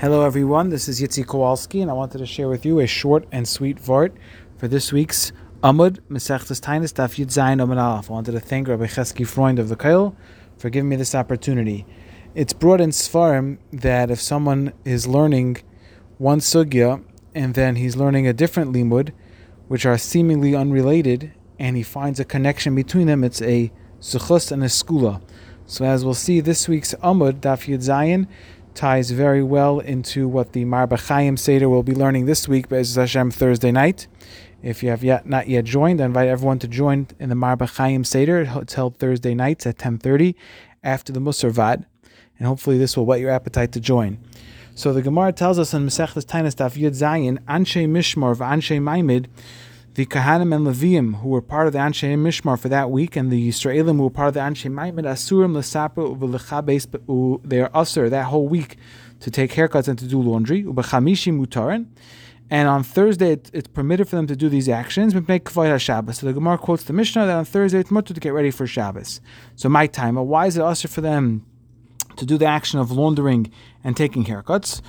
[0.00, 0.70] Hello, everyone.
[0.70, 3.76] This is Yitzi Kowalski, and I wanted to share with you a short and sweet
[3.76, 4.12] vart
[4.56, 5.30] for this week's
[5.62, 7.76] Amud Mesechtes Tainis Daf Yud Zayin Amud.
[7.76, 10.16] I wanted to thank Rabbi Chesky Freund of the Kail
[10.56, 11.84] for giving me this opportunity.
[12.34, 15.58] It's brought in Sfarim that if someone is learning
[16.16, 17.04] one sugya
[17.34, 19.12] and then he's learning a different limud,
[19.68, 23.70] which are seemingly unrelated, and he finds a connection between them, it's a
[24.00, 25.20] suchus and a skula.
[25.66, 28.28] So as we'll see, this week's Amud Daf Yud Zayin
[28.74, 32.94] ties very well into what the Marba Chaim Seder will be learning this week, Be'ez
[32.94, 34.06] Hashem Thursday night.
[34.62, 37.68] If you have yet not yet joined, I invite everyone to join in the Marba
[37.76, 38.40] Chaim Seder.
[38.56, 40.34] It's held Thursday nights at 10.30
[40.82, 41.86] after the Musar Vad,
[42.38, 44.18] and hopefully this will whet your appetite to join.
[44.74, 49.26] So the Gemara tells us in Masechtas Tainas Daf Yud Zayin, Anshe Mishmar Anshe Maimid,
[50.00, 53.30] the Kahanim and Levium who were part of the Anshe Mishmar for that week, and
[53.30, 58.08] the Yisraelim who were part of the Anshe Maimid, Asurim Lesaper Uvelechabes, they are usher
[58.08, 58.78] that whole week
[59.20, 61.84] to take haircuts and to do laundry, Ubechamishi Mutarin.
[62.48, 65.12] And on Thursday, it, it's permitted for them to do these actions.
[65.12, 68.66] So the Gemara quotes the Mishnah that on Thursday it's mutter to get ready for
[68.66, 69.20] Shabbos.
[69.54, 71.44] So my time, why is it also for them
[72.16, 73.52] to do the action of laundering
[73.84, 74.80] and taking haircuts?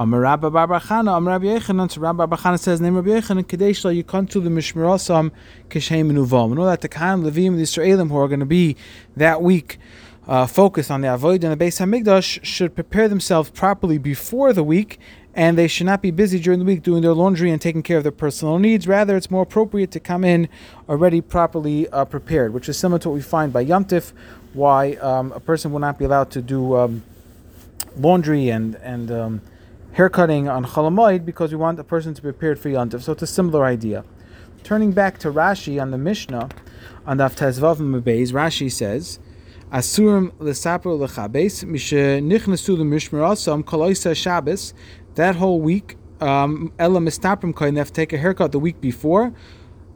[0.00, 4.04] Amar Rabba Barbachana, Amar Rabbi Yechanan, so Rabbi Barbachana says, name Rabbi Yechanan, Kadesh you
[4.04, 5.32] come to the Mishmerasam
[5.70, 6.50] Kishem Menuvam.
[6.50, 8.76] We know that the Khan, Levim, the Israelim who are going to be
[9.16, 9.80] that week
[10.28, 14.62] uh, focused on the Avoid and the Beis Hamikdash should prepare themselves properly before the
[14.62, 15.00] week
[15.34, 17.96] and they should not be busy during the week doing their laundry and taking care
[17.96, 18.86] of their personal needs.
[18.86, 20.48] Rather, it's more appropriate to come in
[20.88, 24.12] already properly uh, prepared, which is similar to what we find by Yomtiv,
[24.52, 27.02] why um, a person will not be allowed to do um,
[27.96, 29.42] laundry and and um,
[29.98, 33.02] haircutting on Cholamoid because we want a person to be prepared for Yomtiv.
[33.02, 34.04] So it's a similar idea.
[34.62, 36.50] Turning back to Rashi on the Mishnah,
[37.04, 39.18] on the Tezvav Mebeis, Rashi says.
[39.72, 44.72] Asurim lesaper lechabes mishe nichnasu lemishmerasam koloisa Shabbos
[45.16, 49.32] that whole week, um, Ella Mistaprim Kohen, they have take a haircut the week before.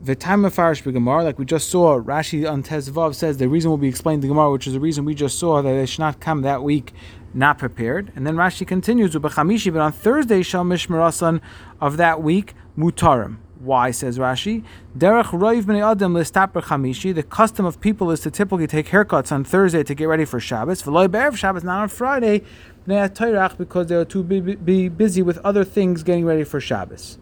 [0.04, 3.70] The time of Farish Gemara, like we just saw, Rashi on Tezvav says the reason
[3.70, 5.86] will be explained in the Gemara, which is the reason we just saw that they
[5.86, 6.92] should not come that week
[7.32, 8.10] not prepared.
[8.16, 11.40] And then Rashi continues, with Bachamishi, but on Thursday, Shal Mishmarasan
[11.80, 13.36] of that week, Mutarim.
[13.60, 14.64] Why, says Rashi?
[14.98, 17.14] Derech roiv b'nei adam listaper chamishi.
[17.14, 20.40] The custom of people is to typically take haircuts on Thursday to get ready for
[20.40, 20.82] Shabbos.
[20.82, 22.42] V'loy be'erev Shabbos, not on Friday,
[22.86, 27.18] because they are too be busy with other things getting ready for Shabbos.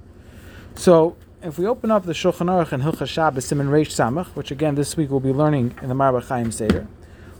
[0.77, 4.51] So, if we open up the Shulchan Aruch and Hilchas Shabbos, Simon Reish Samach, which
[4.51, 6.87] again this week we'll be learning in the Marba Chaim Seder,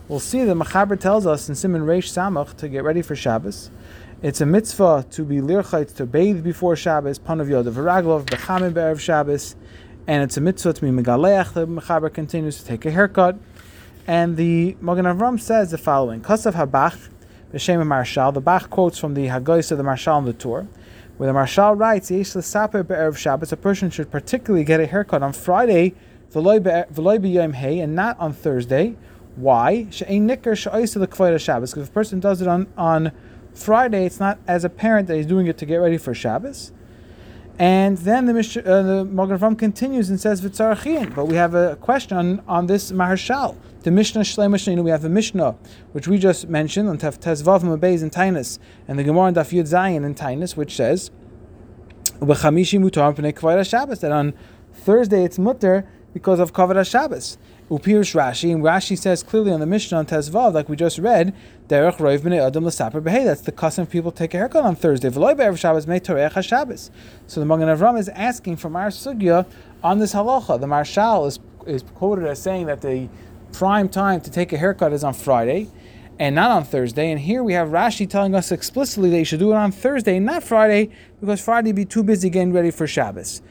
[0.09, 3.71] we'll see that Machaber tells us in Simon Reish Samach to get ready for Shabbos
[4.23, 9.01] it's a mitzvah to be lirchait, to bathe before Shabbos, panav yodav v'raglov, b'chamin be'erev
[9.01, 9.57] Shabbos,
[10.07, 13.39] and it's a mitzvah to be megaleach, the mechaber continues to take a haircut.
[14.07, 17.09] And the Magen Avram says the following, Kasav habach,
[17.51, 20.67] the b'shem Maharshal, the Bach quotes from the Haggais of the Maharshal on the Tur,
[21.21, 25.23] where the Maharshal writes, Yesh l'saper be'erev Shabbos, a person should particularly get a haircut
[25.23, 25.93] on Friday,
[26.33, 28.97] v'loy hay, and not on Thursday.
[29.37, 29.87] Why?
[29.91, 33.13] She'ein nikar she'oisa l'kvoida Shabbos, because if a person does it on, on
[33.53, 36.73] Friday, it's not as apparent that he's doing it to get ready for Shabbos.
[37.59, 41.15] And then the, Mish- uh, the continues and says Vitzarachin.
[41.15, 43.57] But we have a question on, on this Maharshal.
[43.83, 45.57] The Mishnah Shlem Mishnah, we have the Mishnah,
[45.93, 49.69] which we just mentioned on Tezvav Mabeis and Tainus, and the Gemara on Daf Yud
[49.69, 51.11] Zayin and Tainus, which says,
[54.01, 54.35] that on
[54.73, 57.39] Thursday it's mutter because of Kavod Shabbos.
[57.71, 61.33] Upirish Rashi, and Rashi says clearly on the Mishnah on Tezvav, like we just read,
[61.69, 63.25] Derech Roiv B'nei Adam L'Saper Behei.
[63.25, 65.09] That's the custom of people take a haircut on Thursday.
[65.09, 66.91] V'loy Be'erev Shabbos Mei Torech HaShabbos.
[67.29, 69.47] So the Magen Avram is asking from our sugya
[69.85, 70.61] on this halacha.
[70.61, 73.09] The Maharshal is, is quoted as saying that the
[73.53, 75.69] prime time to take a haircut is on Friday
[76.19, 77.13] and not on Thursday.
[77.13, 80.19] And here we have Rashi telling us explicitly that you should do it on Thursday,
[80.19, 83.43] not Friday, because Friday be too busy getting ready for Shabbos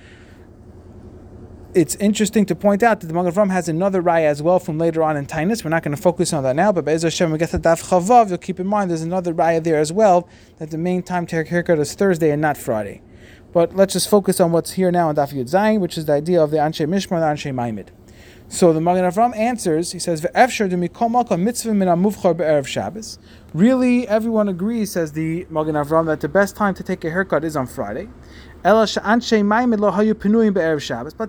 [1.74, 4.78] it's interesting to point out that the Magen Avram has another raya as well from
[4.78, 5.64] later on in Tainus.
[5.64, 7.90] We're not going to focus on that now, but Be'ez Hashem, we get to Daf
[7.90, 11.28] Chavav, you'll keep in mind there's another raya there as well, that the main time
[11.28, 13.02] to haircut is Thursday and not Friday.
[13.54, 16.14] But let's just focus on what's here now in Daf Yud Zayin, which is the
[16.14, 17.90] idea of the Anshe Mishmar and the Anshe Maimid.
[18.52, 20.24] So the Magen Avram answers, he says,
[21.38, 23.20] mitzvah.
[23.54, 27.44] Really, everyone agrees, says the Magen Avram, that the best time to take a haircut
[27.44, 28.10] is on Friday.
[28.62, 29.02] But the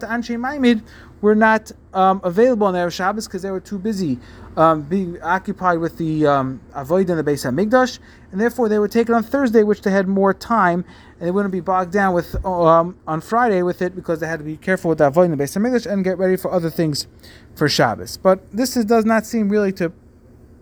[0.07, 0.83] anshe maimid
[1.21, 4.19] were not um, available on erev Shabbos because they were too busy
[4.57, 7.99] um, being occupied with the um, avoid in the Beis Hamikdash,
[8.33, 10.85] and therefore they would take it on Thursday, which they had more time,
[11.19, 14.41] and they wouldn't be bogged down with um, on Friday with it because they had
[14.41, 16.71] to be careful with the avoid in the Beis Hamikdash and get ready for other
[16.71, 17.07] things
[17.55, 18.17] for Shabbos.
[18.17, 19.93] But this is, does not seem really to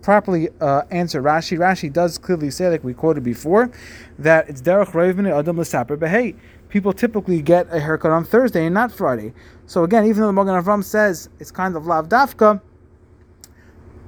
[0.01, 1.57] properly uh, answer Rashi.
[1.57, 3.71] Rashi does clearly say, like we quoted before,
[4.17, 6.35] that it's derech roivin adam l'saper behei.
[6.69, 9.33] People typically get a haircut on Thursday and not Friday.
[9.65, 12.61] So again, even though the Magen Avram says it's kind of lav dafka,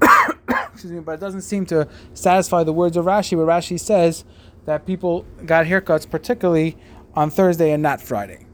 [0.72, 4.24] excuse me, but it doesn't seem to satisfy the words of Rashi, where Rashi says
[4.66, 6.78] that people got haircuts particularly
[7.16, 8.46] on Thursday and not Friday.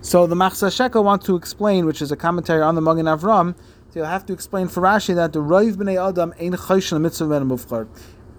[0.00, 3.56] So the Machatzis HaShekel wants to explain, which is a commentary on the Magen Avram,
[3.90, 7.40] so you'll have to explain for Rashi that the Roiv b'nei Adam ein chayshon mitzvah
[7.40, 7.88] mufchar.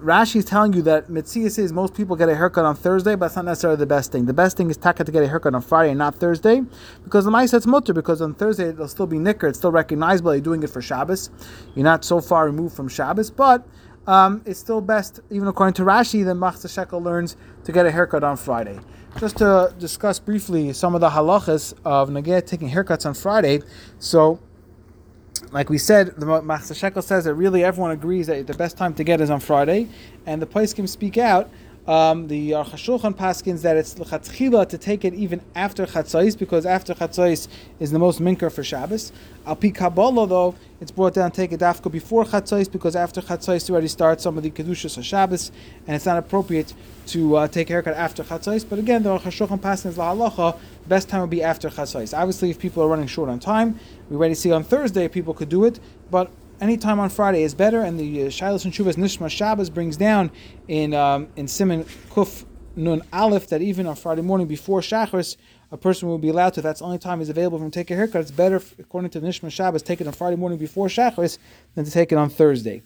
[0.02, 3.26] Rashi is telling you that Mitzvah says most people get a haircut on Thursday, but
[3.26, 4.28] it's not necessarily the best thing.
[4.28, 6.62] The best thing is taka to get a haircut on Friday and not Thursday,
[7.04, 10.34] because the Ma'isa it's mutter, because on Thursday it'll still be nicker, it's still recognizable,
[10.34, 11.30] you're doing it for Shabbos.
[11.76, 13.68] You're not so far removed from Shabbos, but
[14.08, 17.36] um, it's still best, even according to Rashi, that Machatzis HaShekel learns
[17.66, 18.80] to get a haircut on Friday.
[19.20, 23.60] Just to discuss briefly some of the halachas of Nageh taking haircuts on Friday.
[23.98, 24.40] So,
[25.52, 28.94] like we said, the Machatzis HaShekel says that really everyone agrees that the best time
[28.96, 29.88] to get is on Friday,
[30.26, 31.50] and the place can speak out
[31.90, 36.64] um, the Aruch HaShulchan paskins that it's l'chatchila to take it even after Chatzais because
[36.64, 37.48] after Chatzais
[37.80, 39.12] is the most minker for Shabbos.
[39.48, 43.22] Al pi Kabbalah though, it's brought down to take it dafka before Chatzais because after
[43.22, 45.52] Chatzais already starts some of the kedushas of Shabbos
[45.88, 46.76] and it's not appropriate
[47.08, 48.70] to uh, take a haircut after Chatzais.
[48.70, 52.16] But again, the Aruch HaShulchan paskins lahalacha, best time would be after Chatzais.
[52.16, 53.80] Obviously, if people are running short on time,
[54.12, 55.80] we already see on Thursday people could do it,
[56.12, 56.30] but
[56.62, 60.32] any time on Friday is better, and the Shilas and Shuvas Nishma Shabbos brings down
[60.68, 62.46] in um, in Simon Kuf
[62.76, 65.38] Nun Aleph that even on Friday morning before Shachris,
[65.72, 66.62] a person will be allowed to.
[66.62, 68.22] That's the only time he's available from take a haircut.
[68.22, 71.38] It's better, according to the Nishma Shabbos, take it on Friday morning before Shachris
[71.76, 72.82] than to take it on Thursday.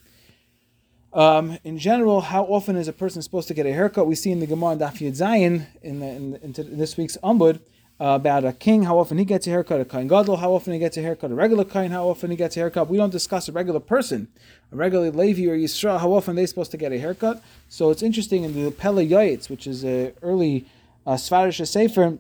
[1.14, 4.08] Um, in general, how often is a person supposed to get a haircut?
[4.08, 6.98] We see in the Gemara and Daf Yud Zayin in, the, in, the, in this
[6.98, 7.60] week's Umbud
[8.04, 10.74] uh, about a king, how often he gets a haircut, a kain gadol, how often
[10.74, 12.90] he gets a haircut, a regular kain, how often he gets a haircut.
[12.90, 14.28] We don't discuss a regular person,
[14.74, 17.42] a regular Levi or Yisrael, how often they're supposed to get a haircut.
[17.70, 20.66] So it's interesting in the Pele Yoetz, which is a early
[21.08, 22.18] uh, Svarish Sefer,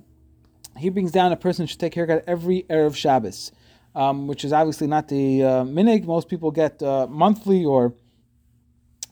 [0.77, 3.51] he brings down a person should take a haircut every Erev Shabbos,
[3.93, 6.05] um, which is obviously not the uh, minig.
[6.05, 7.93] Most people get uh, monthly or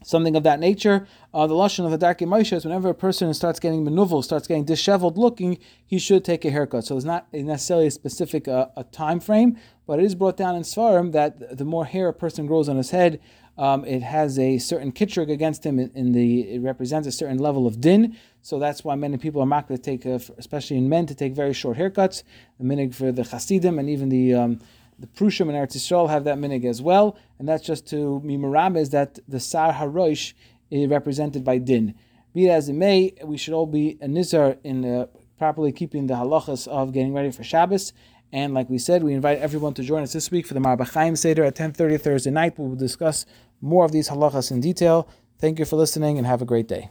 [0.04, 1.08] something of that nature.
[1.34, 4.48] Uh, the lashon of the Darkei Moshe is whenever a person starts getting menuvel, starts
[4.48, 6.86] getting disheveled looking, he should take a haircut.
[6.86, 9.58] So it's not necessarily a specific uh, a time frame,
[9.88, 12.78] but it is brought down in Svarim that the more hair a person grows on
[12.78, 13.20] his head,
[13.58, 15.78] um, it has a certain kitrig against him.
[15.78, 18.18] In, in, the it represents a certain level of din.
[18.42, 21.54] So that's why many people are maked to take, especially in men, to take very
[21.54, 22.24] short haircuts.
[22.60, 24.60] The minig for the Hasidim and even the um,
[25.02, 28.78] the Prushim and Eretz Yisrael have that minig as well, and that's just to mimaram
[28.78, 30.34] is that the Sar Harosh
[30.70, 31.96] is represented by Din.
[32.34, 35.08] Be it as it may, we should all be a nizar in uh,
[35.38, 37.94] properly keeping the halachas of getting ready for Shabbos.
[38.32, 41.18] And like we said, we invite everyone to join us this week for the Marbachaim
[41.18, 42.58] Seder at 10.30 Thursday night.
[42.58, 43.26] We will discuss
[43.60, 45.10] more of these halachas in detail.
[45.40, 46.90] Thank you for listening and have a great day.